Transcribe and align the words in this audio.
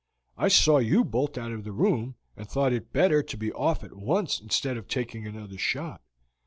I 0.35 0.47
saw 0.47 0.79
you 0.79 1.03
bolt 1.05 1.37
out 1.37 1.51
of 1.51 1.63
the 1.63 1.71
room, 1.71 2.15
and 2.35 2.49
thought 2.49 2.73
it 2.73 2.91
better 2.91 3.21
to 3.21 3.37
be 3.37 3.53
off 3.53 3.83
at 3.83 3.95
once 3.95 4.39
instead 4.39 4.75
of 4.75 4.87
taking 4.87 5.27
another 5.27 5.59
shot. 5.59 6.01